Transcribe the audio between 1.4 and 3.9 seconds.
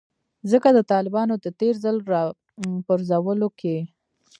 د تیر ځل راپرځولو کې